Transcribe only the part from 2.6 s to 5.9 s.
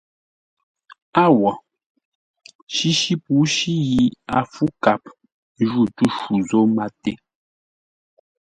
Shíshí pǔshí yi a fǔ kap jǔ